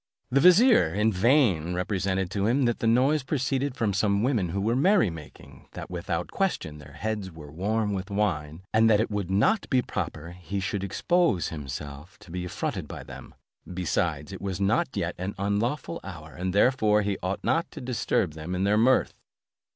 [0.31, 4.59] The vizier, in vain represented to him that the noise proceeded from some women who
[4.59, 9.11] were merry making, that without question their heads were warm with wine, and that it
[9.11, 13.35] would not be proper he should expose himself to be affronted by them:
[13.71, 18.33] besides, it was not yet an unlawful hour, and therefore he ought not to disturb
[18.33, 19.13] them in their mirth.